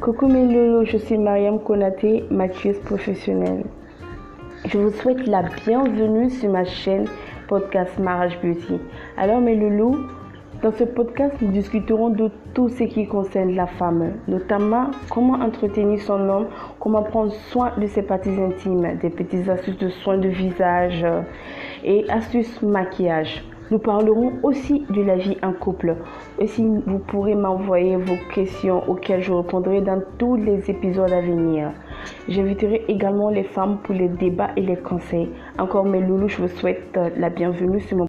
[0.00, 3.64] Coucou mes loulous, je suis Mariam Konaté, maquilleuse professionnelle.
[4.64, 7.04] Je vous souhaite la bienvenue sur ma chaîne
[7.48, 8.80] podcast Marriage Beauty.
[9.18, 9.98] Alors mes loulous,
[10.62, 16.00] dans ce podcast, nous discuterons de tout ce qui concerne la femme, notamment comment entretenir
[16.00, 16.46] son homme,
[16.78, 21.04] comment prendre soin de ses parties intimes, des petites astuces de soins de visage
[21.84, 23.44] et astuces maquillage.
[23.70, 25.94] Nous parlerons aussi de la vie en couple.
[26.40, 31.70] Aussi, vous pourrez m'envoyer vos questions auxquelles je répondrai dans tous les épisodes à venir.
[32.28, 35.28] J'inviterai également les femmes pour les débats et les conseils.
[35.58, 38.06] Encore mes loulous, je vous souhaite la bienvenue sur mon